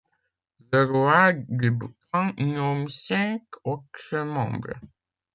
[0.71, 4.73] Le roi du Bhoutan nomme cinq autres membres.